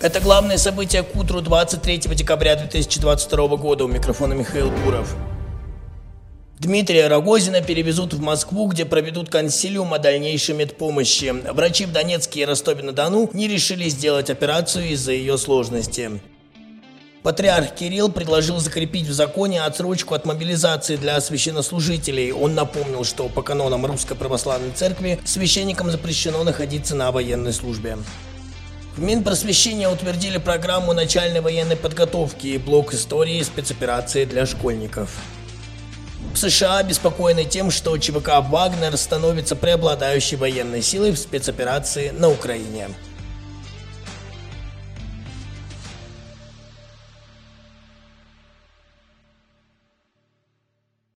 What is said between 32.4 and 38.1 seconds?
и блок истории спецоперации для школьников. США обеспокоены тем, что